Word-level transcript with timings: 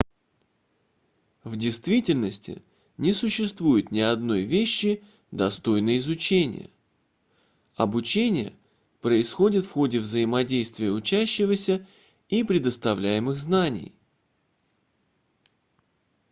в 1.43 1.55
действительности 1.57 2.63
не 2.97 3.13
существует 3.13 3.91
ни 3.91 3.99
одной 3.99 4.41
вещи 4.45 5.03
достойной 5.29 5.97
изучения 5.97 6.71
обучение 7.75 8.53
происходит 9.01 9.67
в 9.67 9.71
ходе 9.71 9.99
взаимодействия 9.99 10.89
учащегося 10.89 11.85
и 12.29 12.43
предоставляемых 12.43 13.37
знаний 13.37 13.93